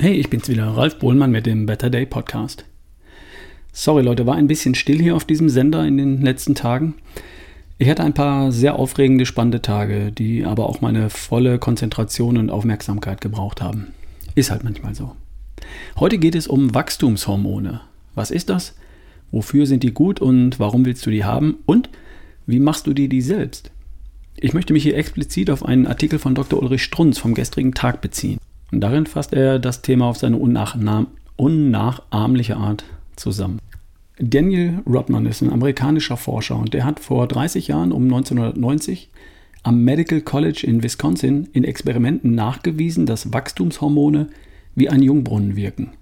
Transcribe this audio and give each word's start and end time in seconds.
Hey, 0.00 0.12
ich 0.12 0.30
bin's 0.30 0.48
wieder, 0.48 0.64
Ralf 0.64 1.00
Bohlmann 1.00 1.32
mit 1.32 1.44
dem 1.44 1.66
Better 1.66 1.90
Day 1.90 2.06
Podcast. 2.06 2.64
Sorry 3.72 4.04
Leute, 4.04 4.26
war 4.26 4.36
ein 4.36 4.46
bisschen 4.46 4.76
still 4.76 5.02
hier 5.02 5.16
auf 5.16 5.24
diesem 5.24 5.48
Sender 5.48 5.84
in 5.84 5.96
den 5.98 6.22
letzten 6.22 6.54
Tagen. 6.54 6.94
Ich 7.78 7.90
hatte 7.90 8.04
ein 8.04 8.14
paar 8.14 8.52
sehr 8.52 8.76
aufregende, 8.76 9.26
spannende 9.26 9.60
Tage, 9.60 10.12
die 10.12 10.44
aber 10.44 10.68
auch 10.68 10.80
meine 10.80 11.10
volle 11.10 11.58
Konzentration 11.58 12.36
und 12.36 12.48
Aufmerksamkeit 12.48 13.20
gebraucht 13.20 13.60
haben. 13.60 13.88
Ist 14.36 14.52
halt 14.52 14.62
manchmal 14.62 14.94
so. 14.94 15.16
Heute 15.98 16.18
geht 16.18 16.36
es 16.36 16.46
um 16.46 16.76
Wachstumshormone. 16.76 17.80
Was 18.14 18.30
ist 18.30 18.50
das? 18.50 18.76
Wofür 19.32 19.66
sind 19.66 19.82
die 19.82 19.94
gut 19.94 20.20
und 20.20 20.60
warum 20.60 20.84
willst 20.84 21.04
du 21.06 21.10
die 21.10 21.24
haben? 21.24 21.56
Und 21.66 21.90
wie 22.46 22.60
machst 22.60 22.86
du 22.86 22.94
dir 22.94 23.08
die 23.08 23.20
selbst? 23.20 23.72
Ich 24.36 24.54
möchte 24.54 24.74
mich 24.74 24.84
hier 24.84 24.96
explizit 24.96 25.50
auf 25.50 25.64
einen 25.64 25.88
Artikel 25.88 26.20
von 26.20 26.36
Dr. 26.36 26.62
Ulrich 26.62 26.84
Strunz 26.84 27.18
vom 27.18 27.34
gestrigen 27.34 27.74
Tag 27.74 28.00
beziehen. 28.00 28.38
Und 28.70 28.80
darin 28.80 29.06
fasst 29.06 29.32
er 29.32 29.58
das 29.58 29.82
Thema 29.82 30.06
auf 30.06 30.18
seine 30.18 30.38
unnachahmliche 31.36 32.56
Art 32.56 32.84
zusammen. 33.16 33.58
Daniel 34.20 34.80
Rodman 34.86 35.26
ist 35.26 35.42
ein 35.42 35.52
amerikanischer 35.52 36.16
Forscher 36.16 36.56
und 36.56 36.74
der 36.74 36.84
hat 36.84 37.00
vor 37.00 37.28
30 37.28 37.68
Jahren, 37.68 37.92
um 37.92 38.04
1990, 38.04 39.10
am 39.62 39.84
Medical 39.84 40.20
College 40.20 40.64
in 40.66 40.82
Wisconsin 40.82 41.48
in 41.52 41.64
Experimenten 41.64 42.34
nachgewiesen, 42.34 43.06
dass 43.06 43.32
Wachstumshormone 43.32 44.28
wie 44.74 44.88
ein 44.88 45.02
Jungbrunnen 45.02 45.56
wirken. 45.56 45.92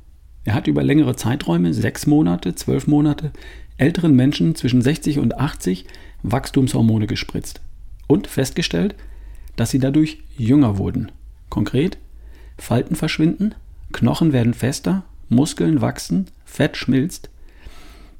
Er 0.44 0.54
hat 0.54 0.66
über 0.66 0.82
längere 0.82 1.16
Zeiträume, 1.16 1.74
sechs 1.74 2.06
Monate, 2.06 2.54
zwölf 2.54 2.86
Monate, 2.86 3.32
älteren 3.78 4.14
Menschen 4.14 4.54
zwischen 4.54 4.80
60 4.80 5.18
und 5.18 5.38
80 5.38 5.84
Wachstumshormone 6.22 7.06
gespritzt 7.06 7.60
und 8.06 8.26
festgestellt, 8.26 8.94
dass 9.56 9.70
sie 9.70 9.78
dadurch 9.78 10.22
jünger 10.36 10.78
wurden. 10.78 11.12
Konkret, 11.50 11.98
Falten 12.58 12.96
verschwinden, 12.96 13.54
Knochen 13.92 14.32
werden 14.32 14.54
fester, 14.54 15.04
Muskeln 15.28 15.80
wachsen, 15.80 16.26
Fett 16.44 16.76
schmilzt. 16.76 17.30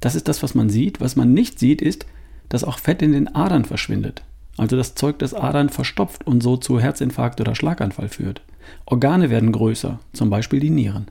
Das 0.01 0.15
ist 0.15 0.29
das, 0.29 0.43
was 0.43 0.55
man 0.55 0.71
sieht. 0.71 1.01
Was 1.01 1.17
man 1.17 1.33
nicht 1.33 1.59
sieht, 1.59 1.81
ist, 1.81 2.07
dass 2.49 2.65
auch 2.65 2.79
Fett 2.79 3.03
in 3.03 3.13
den 3.13 3.35
Adern 3.35 3.65
verschwindet. 3.65 4.23
Also 4.57 4.77
das 4.77 4.95
Zeug, 4.95 5.19
das 5.19 5.35
Adern 5.35 5.69
verstopft 5.69 6.27
und 6.27 6.43
so 6.43 6.57
zu 6.57 6.81
Herzinfarkt 6.81 7.41
oder 7.41 7.55
Schlaganfall 7.55 8.09
führt. 8.09 8.41
Organe 8.85 9.31
werden 9.31 9.53
größer, 9.53 10.01
zum 10.13 10.31
Beispiel 10.31 10.61
die 10.61 10.71
Nieren. 10.71 11.09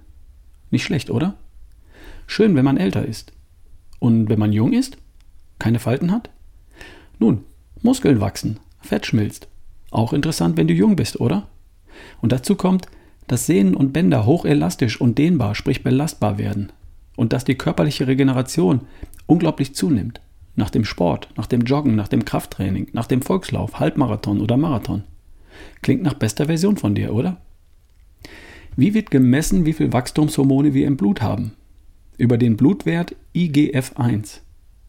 Nicht 0.71 0.83
schlecht, 0.83 1.09
oder? 1.09 1.35
Schön, 2.27 2.55
wenn 2.55 2.65
man 2.65 2.77
älter 2.77 3.05
ist. 3.05 3.33
Und 3.99 4.29
wenn 4.29 4.39
man 4.39 4.51
jung 4.51 4.73
ist? 4.73 4.97
Keine 5.59 5.79
Falten 5.79 6.11
hat? 6.11 6.29
Nun, 7.19 7.45
Muskeln 7.81 8.19
wachsen, 8.19 8.59
Fett 8.81 9.05
schmilzt. 9.05 9.47
Auch 9.91 10.11
interessant, 10.11 10.57
wenn 10.57 10.67
du 10.67 10.73
jung 10.73 10.95
bist, 10.95 11.19
oder? 11.19 11.47
Und 12.21 12.31
dazu 12.31 12.55
kommt, 12.55 12.87
dass 13.27 13.45
Sehnen 13.45 13.75
und 13.75 13.93
Bänder 13.93 14.25
hochelastisch 14.25 14.99
und 14.99 15.17
dehnbar, 15.17 15.55
sprich 15.55 15.83
belastbar 15.83 16.37
werden. 16.37 16.71
Und 17.15 17.33
dass 17.33 17.45
die 17.45 17.55
körperliche 17.55 18.07
Regeneration 18.07 18.81
unglaublich 19.25 19.73
zunimmt. 19.73 20.21
Nach 20.55 20.69
dem 20.69 20.85
Sport, 20.85 21.29
nach 21.35 21.47
dem 21.47 21.61
Joggen, 21.61 21.95
nach 21.95 22.07
dem 22.07 22.25
Krafttraining, 22.25 22.87
nach 22.93 23.07
dem 23.07 23.21
Volkslauf, 23.21 23.79
Halbmarathon 23.79 24.41
oder 24.41 24.57
Marathon. 24.57 25.03
Klingt 25.81 26.03
nach 26.03 26.13
bester 26.13 26.45
Version 26.45 26.77
von 26.77 26.95
dir, 26.95 27.13
oder? 27.13 27.37
Wie 28.75 28.93
wird 28.93 29.11
gemessen, 29.11 29.65
wie 29.65 29.73
viel 29.73 29.93
Wachstumshormone 29.93 30.73
wir 30.73 30.87
im 30.87 30.97
Blut 30.97 31.21
haben? 31.21 31.53
Über 32.17 32.37
den 32.37 32.57
Blutwert 32.57 33.15
IGF-1. 33.33 34.41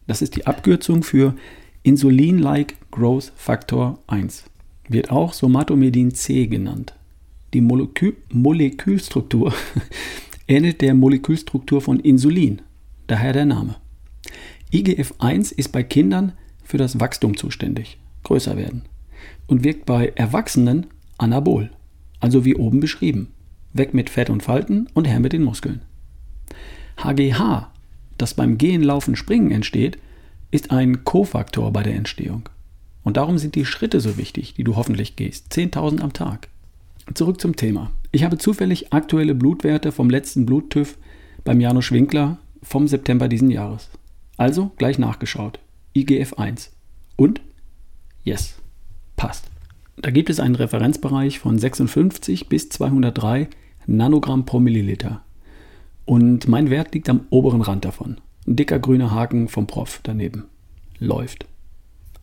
Das 0.07 0.21
ist 0.21 0.35
die 0.35 0.47
Abkürzung 0.47 1.03
für 1.03 1.35
Insulin-like 1.83 2.75
Growth 2.91 3.31
Factor 3.35 3.99
1. 4.07 4.45
Wird 4.89 5.11
auch 5.11 5.33
Somatomedin 5.33 6.13
C 6.13 6.47
genannt. 6.47 6.96
Die 7.53 7.61
Molekül 7.61 8.17
Molekülstruktur 8.31 9.53
ähnelt 10.47 10.81
der 10.81 10.93
Molekülstruktur 10.93 11.81
von 11.81 11.99
Insulin, 11.99 12.61
daher 13.07 13.33
der 13.33 13.45
Name. 13.45 13.75
IGF-1 14.73 15.53
ist 15.53 15.71
bei 15.71 15.83
Kindern 15.83 16.33
für 16.63 16.77
das 16.77 16.99
Wachstum 16.99 17.37
zuständig, 17.37 17.97
größer 18.23 18.57
werden, 18.57 18.83
und 19.47 19.63
wirkt 19.63 19.85
bei 19.85 20.11
Erwachsenen 20.15 20.87
anabol, 21.17 21.71
also 22.19 22.43
wie 22.43 22.55
oben 22.55 22.81
beschrieben. 22.81 23.29
Weg 23.73 23.93
mit 23.93 24.09
Fett 24.09 24.29
und 24.29 24.43
Falten 24.43 24.87
und 24.93 25.07
her 25.07 25.19
mit 25.19 25.33
den 25.33 25.43
Muskeln. 25.43 25.81
HGH, 26.97 27.71
das 28.17 28.33
beim 28.33 28.57
Gehen, 28.57 28.83
Laufen, 28.83 29.15
Springen 29.15 29.51
entsteht, 29.51 29.97
ist 30.51 30.71
ein 30.71 31.03
Kofaktor 31.03 31.71
bei 31.71 31.83
der 31.83 31.95
Entstehung. 31.95 32.49
Und 33.03 33.17
darum 33.17 33.37
sind 33.37 33.55
die 33.55 33.65
Schritte 33.65 34.01
so 34.01 34.17
wichtig, 34.17 34.55
die 34.55 34.63
du 34.63 34.75
hoffentlich 34.75 35.15
gehst. 35.15 35.53
10.000 35.53 36.01
am 36.01 36.11
Tag. 36.11 36.49
Zurück 37.13 37.39
zum 37.39 37.55
Thema. 37.55 37.91
Ich 38.11 38.23
habe 38.23 38.37
zufällig 38.37 38.91
aktuelle 38.91 39.33
Blutwerte 39.33 39.91
vom 39.91 40.09
letzten 40.09 40.45
Bluttüv 40.45 40.97
beim 41.43 41.61
Janusz 41.61 41.91
Winkler 41.91 42.37
vom 42.61 42.87
September 42.87 43.27
diesen 43.29 43.49
Jahres. 43.49 43.89
Also 44.35 44.71
gleich 44.77 44.99
nachgeschaut. 44.99 45.59
IGF 45.93 46.33
1. 46.33 46.75
Und? 47.15 47.41
Yes. 48.23 48.55
Passt. 49.15 49.49
Da 49.95 50.11
gibt 50.11 50.29
es 50.29 50.39
einen 50.39 50.55
Referenzbereich 50.55 51.39
von 51.39 51.57
56 51.57 52.49
bis 52.49 52.69
203 52.69 53.47
Nanogramm 53.87 54.45
pro 54.45 54.59
Milliliter. 54.59 55.23
Und 56.05 56.47
mein 56.47 56.69
Wert 56.69 56.93
liegt 56.93 57.09
am 57.09 57.21
oberen 57.29 57.61
Rand 57.61 57.85
davon. 57.85 58.17
Ein 58.45 58.57
dicker 58.57 58.79
grüner 58.79 59.11
Haken 59.11 59.47
vom 59.47 59.65
Prof 59.65 60.01
daneben. 60.03 60.43
Läuft. 60.99 61.45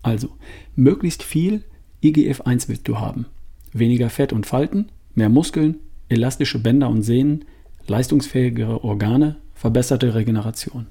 Also, 0.03 0.29
möglichst 0.77 1.23
viel 1.23 1.65
IGF-1 2.03 2.69
willst 2.69 2.87
du 2.87 2.99
haben 2.99 3.27
weniger 3.75 4.09
Fett 4.09 4.33
und 4.33 4.47
Falten, 4.47 4.89
mehr 5.15 5.29
Muskeln, 5.29 5.77
elastische 6.09 6.59
Bänder 6.59 6.89
und 6.89 7.03
Sehnen, 7.03 7.45
leistungsfähigere 7.87 8.83
Organe, 8.83 9.37
verbesserte 9.55 10.15
Regeneration. 10.15 10.87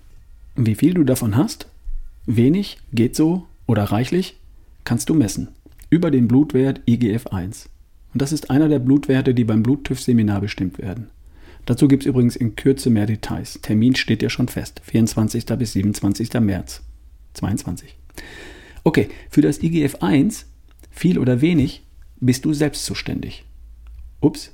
Wie 0.55 0.75
viel 0.75 0.93
du 0.93 1.03
davon 1.03 1.35
hast? 1.35 1.67
Wenig, 2.27 2.77
geht 2.93 3.15
so 3.15 3.47
oder 3.65 3.85
reichlich? 3.85 4.37
Kannst 4.83 5.09
du 5.09 5.15
messen. 5.15 5.49
Über 5.89 6.11
den 6.11 6.27
Blutwert 6.27 6.81
IGF-1. 6.87 7.67
Und 8.13 8.21
das 8.21 8.31
ist 8.31 8.51
einer 8.51 8.69
der 8.69 8.79
Blutwerte, 8.79 9.33
die 9.33 9.43
beim 9.43 9.63
Bluttüv-Seminar 9.63 10.41
bestimmt 10.41 10.77
werden. 10.77 11.07
Dazu 11.65 11.87
gibt 11.87 12.03
es 12.03 12.07
übrigens 12.07 12.35
in 12.35 12.55
Kürze 12.55 12.89
mehr 12.89 13.05
Details. 13.05 13.59
Termin 13.61 13.95
steht 13.95 14.21
ja 14.21 14.29
schon 14.29 14.49
fest. 14.49 14.81
24. 14.83 15.45
bis 15.57 15.73
27. 15.73 16.33
März 16.41 16.81
22. 17.33 17.95
Okay, 18.83 19.09
für 19.29 19.41
das 19.41 19.61
IGF-1, 19.61 20.43
viel 20.91 21.17
oder 21.17 21.41
wenig, 21.41 21.83
bist 22.25 22.45
du 22.45 22.53
selbst 22.53 22.85
zuständig. 22.85 23.45
Ups. 24.21 24.51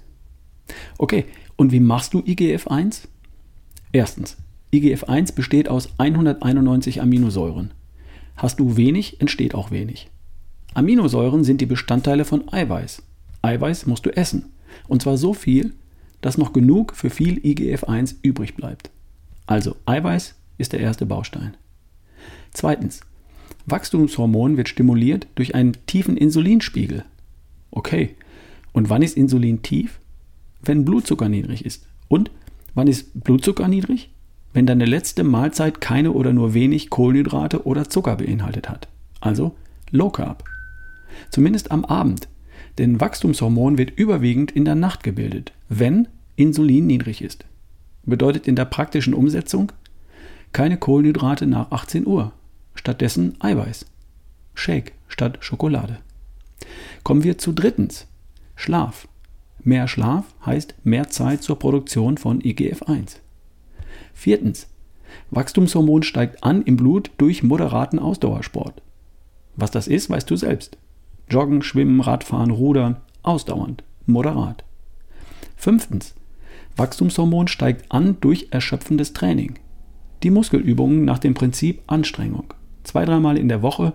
Okay, 0.98 1.26
und 1.56 1.72
wie 1.72 1.80
machst 1.80 2.14
du 2.14 2.20
IGF-1? 2.20 3.08
Erstens, 3.92 4.38
IGF-1 4.72 5.34
besteht 5.34 5.70
aus 5.70 5.90
191 5.98 7.02
Aminosäuren. 7.02 7.72
Hast 8.36 8.60
du 8.60 8.78
wenig, 8.78 9.20
entsteht 9.20 9.56
auch 9.56 9.72
wenig. 9.72 10.10
Aminosäuren 10.74 11.44
sind 11.44 11.62
die 11.62 11.66
Bestandteile 11.66 12.26
von 12.26 12.52
Eiweiß. 12.52 13.02
Eiweiß 13.42 13.86
musst 13.88 14.06
du 14.06 14.16
essen. 14.16 14.54
Und 14.88 15.02
zwar 15.02 15.18
so 15.18 15.34
viel, 15.34 15.74
dass 16.22 16.38
noch 16.38 16.54
genug 16.54 16.96
für 16.96 17.10
viel 17.10 17.40
IGF-1 17.40 18.16
übrig 18.22 18.56
bleibt. 18.56 18.92
Also 19.48 19.76
Eiweiß 19.86 20.36
ist 20.58 20.74
der 20.74 20.80
erste 20.80 21.06
Baustein. 21.06 21.58
Zweitens, 22.54 23.02
Wachstumshormon 23.66 24.58
wird 24.58 24.70
stimuliert 24.70 25.28
durch 25.36 25.56
einen 25.56 25.74
tiefen 25.86 26.18
Insulinspiegel. 26.18 27.06
Okay. 27.72 28.16
Und 28.72 28.90
wann 28.90 29.02
ist 29.02 29.18
Insulin 29.18 29.62
tief? 29.62 30.00
Wenn 30.62 30.86
Blutzucker 30.86 31.30
niedrig 31.30 31.66
ist. 31.66 31.86
Und 32.08 32.32
wann 32.74 32.88
ist 32.88 33.24
Blutzucker 33.24 33.68
niedrig? 33.68 34.10
Wenn 34.54 34.66
deine 34.66 34.86
letzte 34.86 35.24
Mahlzeit 35.24 35.80
keine 35.80 36.12
oder 36.12 36.34
nur 36.34 36.54
wenig 36.54 36.90
Kohlenhydrate 36.90 37.66
oder 37.66 37.90
Zucker 37.90 38.16
beinhaltet 38.18 38.70
hat. 38.70 38.88
Also 39.22 39.56
Low 39.92 40.10
Carb. 40.10 40.44
Zumindest 41.32 41.72
am 41.72 41.86
Abend. 41.86 42.28
Denn 42.78 43.00
Wachstumshormon 43.00 43.78
wird 43.78 43.92
überwiegend 43.92 44.52
in 44.52 44.66
der 44.66 44.76
Nacht 44.76 45.04
gebildet, 45.04 45.52
wenn 45.68 46.08
Insulin 46.36 46.88
niedrig 46.88 47.22
ist. 47.22 47.46
Bedeutet 48.06 48.48
in 48.48 48.56
der 48.56 48.66
praktischen 48.66 49.14
Umsetzung 49.14 49.72
keine 50.54 50.78
Kohlenhydrate 50.78 51.46
nach 51.46 51.72
18 51.72 52.08
Uhr. 52.08 52.32
Stattdessen 52.74 53.36
Eiweiß. 53.40 53.86
Shake 54.54 54.94
statt 55.08 55.38
Schokolade. 55.42 55.98
Kommen 57.04 57.24
wir 57.24 57.38
zu 57.38 57.52
drittens. 57.52 58.08
Schlaf. 58.56 59.08
Mehr 59.64 59.88
Schlaf 59.88 60.26
heißt 60.46 60.76
mehr 60.84 61.10
Zeit 61.10 61.44
zur 61.44 61.60
Produktion 61.60 62.18
von 62.18 62.42
IGF-1. 62.42 63.18
Viertens. 64.14 64.68
Wachstumshormon 65.32 66.04
steigt 66.04 66.44
an 66.44 66.62
im 66.64 66.78
Blut 66.78 67.12
durch 67.18 67.44
moderaten 67.44 68.00
Ausdauersport. 68.00 68.82
Was 69.56 69.72
das 69.72 69.88
ist, 69.88 70.10
weißt 70.10 70.30
du 70.30 70.36
selbst. 70.36 70.78
Joggen, 71.30 71.62
Schwimmen, 71.62 72.02
Radfahren, 72.02 72.52
Rudern, 72.52 72.98
ausdauernd, 73.24 73.84
moderat. 74.06 74.64
Fünftens. 75.56 76.16
Wachstumshormon 76.78 77.48
steigt 77.48 77.92
an 77.92 78.18
durch 78.22 78.48
erschöpfendes 78.52 79.14
Training. 79.14 79.60
Die 80.24 80.32
Muskelübungen 80.32 81.06
nach 81.06 81.20
dem 81.20 81.34
Prinzip 81.34 81.82
Anstrengung. 81.88 82.54
Zwei, 82.84 83.06
dreimal 83.06 83.38
in 83.38 83.50
der 83.50 83.62
Woche 83.62 83.94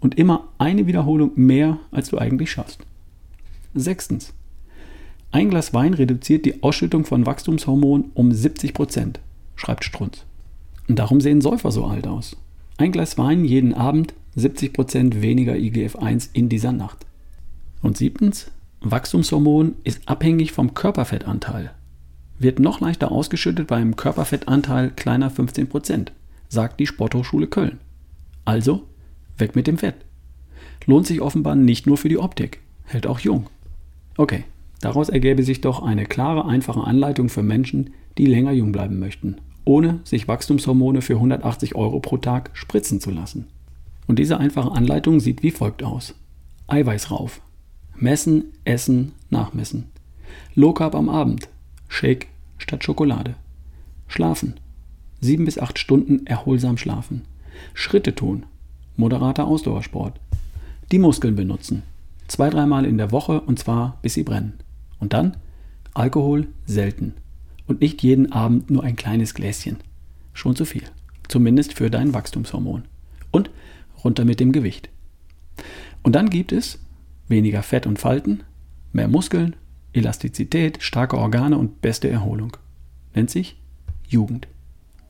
und 0.00 0.18
immer 0.18 0.48
eine 0.58 0.86
Wiederholung 0.86 1.32
mehr, 1.36 1.78
als 1.90 2.10
du 2.10 2.18
eigentlich 2.18 2.50
schaffst. 2.50 2.80
Sechstens. 3.74 4.32
Ein 5.32 5.50
Glas 5.50 5.74
Wein 5.74 5.94
reduziert 5.94 6.46
die 6.46 6.62
Ausschüttung 6.62 7.04
von 7.04 7.26
Wachstumshormonen 7.26 8.10
um 8.14 8.32
70 8.32 8.72
Prozent, 8.72 9.20
schreibt 9.54 9.84
Strunz. 9.84 10.24
Und 10.88 10.98
darum 10.98 11.20
sehen 11.20 11.40
Säufer 11.40 11.72
so 11.72 11.84
alt 11.84 12.06
aus. 12.06 12.36
Ein 12.78 12.92
Glas 12.92 13.18
Wein 13.18 13.44
jeden 13.44 13.74
Abend, 13.74 14.14
70 14.36 14.72
Prozent 14.72 15.22
weniger 15.22 15.54
IGF-1 15.54 16.30
in 16.32 16.48
dieser 16.48 16.72
Nacht. 16.72 17.06
Und 17.82 17.96
siebtens, 17.96 18.50
Wachstumshormon 18.80 19.74
ist 19.84 20.08
abhängig 20.08 20.52
vom 20.52 20.74
Körperfettanteil. 20.74 21.72
Wird 22.38 22.58
noch 22.58 22.80
leichter 22.80 23.10
ausgeschüttet 23.10 23.66
bei 23.66 23.76
einem 23.76 23.96
Körperfettanteil 23.96 24.90
kleiner 24.90 25.30
15 25.30 25.68
Prozent, 25.68 26.12
sagt 26.48 26.78
die 26.80 26.86
Sporthochschule 26.86 27.46
Köln. 27.46 27.78
Also, 28.44 28.84
weg 29.38 29.56
mit 29.56 29.66
dem 29.66 29.78
Fett. 29.78 29.96
Lohnt 30.86 31.06
sich 31.06 31.20
offenbar 31.20 31.56
nicht 31.56 31.86
nur 31.86 31.96
für 31.96 32.08
die 32.08 32.18
Optik, 32.18 32.60
hält 32.84 33.06
auch 33.06 33.18
jung. 33.18 33.46
Okay, 34.16 34.44
daraus 34.80 35.08
ergäbe 35.08 35.42
sich 35.42 35.60
doch 35.60 35.82
eine 35.82 36.06
klare, 36.06 36.46
einfache 36.46 36.84
Anleitung 36.84 37.28
für 37.28 37.42
Menschen, 37.42 37.90
die 38.18 38.26
länger 38.26 38.52
jung 38.52 38.72
bleiben 38.72 38.98
möchten, 38.98 39.36
ohne 39.64 40.00
sich 40.04 40.28
Wachstumshormone 40.28 41.02
für 41.02 41.14
180 41.14 41.74
Euro 41.74 42.00
pro 42.00 42.16
Tag 42.16 42.50
spritzen 42.54 43.00
zu 43.00 43.10
lassen. 43.10 43.46
Und 44.06 44.18
diese 44.18 44.38
einfache 44.38 44.70
Anleitung 44.70 45.20
sieht 45.20 45.42
wie 45.42 45.50
folgt 45.50 45.82
aus. 45.82 46.14
Eiweiß 46.68 47.10
rauf. 47.10 47.40
Messen, 47.96 48.52
essen, 48.64 49.12
nachmessen. 49.30 49.86
Low 50.54 50.72
Carb 50.72 50.94
am 50.94 51.08
Abend. 51.08 51.48
Shake 51.88 52.28
statt 52.58 52.84
Schokolade. 52.84 53.34
Schlafen. 54.06 54.54
Sieben 55.20 55.44
bis 55.44 55.58
acht 55.58 55.78
Stunden 55.78 56.26
erholsam 56.26 56.76
schlafen. 56.76 57.22
Schritte 57.74 58.14
tun. 58.14 58.44
Moderater 58.96 59.46
Ausdauersport. 59.46 60.18
Die 60.92 60.98
Muskeln 60.98 61.36
benutzen. 61.36 61.82
Zwei, 62.28 62.50
dreimal 62.50 62.84
in 62.84 62.98
der 62.98 63.12
Woche 63.12 63.40
und 63.40 63.58
zwar 63.58 63.98
bis 64.02 64.14
sie 64.14 64.22
brennen. 64.22 64.54
Und 64.98 65.12
dann 65.12 65.36
Alkohol 65.94 66.48
selten. 66.66 67.14
Und 67.66 67.80
nicht 67.80 68.02
jeden 68.02 68.32
Abend 68.32 68.70
nur 68.70 68.84
ein 68.84 68.96
kleines 68.96 69.34
Gläschen. 69.34 69.78
Schon 70.32 70.56
zu 70.56 70.64
viel. 70.64 70.84
Zumindest 71.28 71.74
für 71.74 71.90
dein 71.90 72.14
Wachstumshormon. 72.14 72.84
Und 73.30 73.50
runter 74.04 74.24
mit 74.24 74.40
dem 74.40 74.52
Gewicht. 74.52 74.88
Und 76.02 76.14
dann 76.14 76.30
gibt 76.30 76.52
es 76.52 76.78
weniger 77.28 77.62
Fett 77.62 77.86
und 77.86 77.98
Falten, 77.98 78.44
mehr 78.92 79.08
Muskeln, 79.08 79.56
Elastizität, 79.92 80.82
starke 80.82 81.18
Organe 81.18 81.58
und 81.58 81.80
beste 81.80 82.08
Erholung. 82.08 82.56
Nennt 83.14 83.30
sich 83.30 83.56
Jugend. 84.08 84.46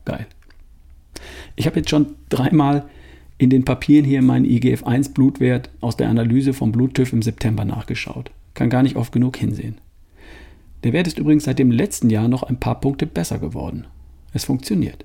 Geil. 0.05 0.27
Ich 1.57 1.67
habe 1.67 1.77
jetzt 1.77 1.91
schon 1.91 2.15
dreimal 2.29 2.89
in 3.39 3.51
den 3.51 3.65
Papieren 3.65 4.05
hier 4.05 4.23
meinen 4.23 4.47
IGF-1-Blutwert 4.47 5.71
aus 5.81 5.97
der 5.97 6.09
Analyse 6.09 6.55
vom 6.55 6.73
Bluttüv 6.73 7.13
im 7.13 7.23
September 7.23 7.65
nachgeschaut. 7.65 8.31
Kann 8.55 8.71
gar 8.71 8.83
nicht 8.83 8.97
oft 8.97 9.13
genug 9.13 9.37
hinsehen. 9.37 9.77
Der 10.85 10.93
Wert 10.93 11.07
ist 11.07 11.19
übrigens 11.19 11.45
seit 11.45 11.59
dem 11.59 11.71
letzten 11.71 12.11
Jahr 12.11 12.29
noch 12.29 12.43
ein 12.43 12.61
paar 12.61 12.81
Punkte 12.81 13.07
besser 13.07 13.39
geworden. 13.39 13.87
Es 14.33 14.45
funktioniert. 14.45 15.05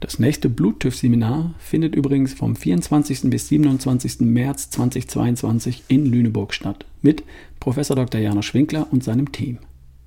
Das 0.00 0.18
nächste 0.18 0.48
Bluttüv-Seminar 0.48 1.54
findet 1.58 1.94
übrigens 1.94 2.34
vom 2.34 2.56
24. 2.56 3.30
bis 3.30 3.48
27. 3.48 4.20
März 4.20 4.70
2022 4.70 5.84
in 5.88 6.06
Lüneburg 6.06 6.52
statt 6.52 6.86
mit 7.02 7.22
Prof. 7.60 7.76
Dr. 7.76 8.20
Janosch 8.20 8.54
Winkler 8.54 8.88
und 8.90 9.04
seinem 9.04 9.30
Team. 9.30 9.58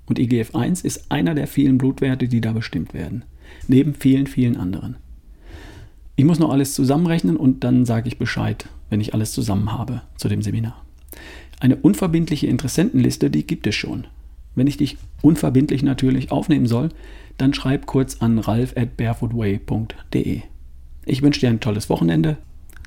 Und 0.06 0.20
IGF-1 0.20 0.84
ist 0.84 1.12
einer 1.12 1.34
der 1.34 1.48
vielen 1.48 1.78
Blutwerte, 1.78 2.28
die 2.28 2.42
da 2.42 2.52
bestimmt 2.52 2.94
werden. 2.94 3.24
Neben 3.68 3.94
vielen, 3.94 4.28
vielen 4.28 4.58
anderen. 4.58 4.98
Ich 6.16 6.26
muss 6.26 6.40
noch 6.40 6.52
alles 6.52 6.74
zusammenrechnen 6.74 7.36
und 7.36 7.64
dann 7.64 7.86
sage 7.86 8.08
ich 8.08 8.18
Bescheid, 8.18 8.70
wenn 8.90 9.02
ich 9.02 9.14
alles 9.14 9.34
zusammen 9.34 9.72
habe 9.74 10.02
zu 10.16 10.30
dem 10.30 10.42
Seminar. 10.42 10.86
Eine 11.60 11.76
unverbindliche 11.76 12.48
Interessentenliste, 12.48 13.30
die 13.30 13.46
gibt 13.46 13.68
es 13.68 13.76
schon. 13.76 14.08
Wenn 14.56 14.68
ich 14.68 14.78
dich 14.78 14.98
unverbindlich 15.22 15.84
natürlich 15.84 16.32
aufnehmen 16.32 16.68
soll, 16.68 16.90
dann 17.38 17.54
schreib 17.54 17.86
kurz 17.86 18.22
an 18.22 18.40
ralf 18.40 18.76
at 18.78 18.96
barefootway.de. 18.96 20.42
Ich 21.06 21.22
wünsche 21.22 21.42
dir 21.42 21.50
ein 21.50 21.60
tolles 21.60 21.90
Wochenende. 21.90 22.38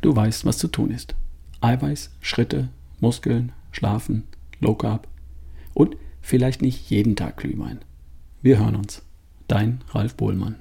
Du 0.01 0.15
weißt, 0.15 0.47
was 0.47 0.59
zu 0.59 0.69
tun 0.69 0.91
ist. 0.91 1.15
Eiweiß, 1.61 2.11
Schritte, 2.21 2.69
Muskeln, 3.01 3.53
Schlafen, 3.73 4.25
Low 4.61 4.75
Carb 4.75 5.07
und 5.75 5.97
vielleicht 6.23 6.63
nicht 6.63 6.89
jeden 6.91 7.17
Tag 7.17 7.37
Glühwein. 7.37 7.81
Wir 8.43 8.59
hören 8.59 8.77
uns. 8.77 9.03
Dein 9.49 9.81
Ralf 9.91 10.15
Bohlmann. 10.15 10.57